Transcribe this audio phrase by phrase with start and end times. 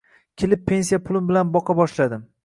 [0.43, 2.25] Kelib pensiya pulim bilan boqa boshladim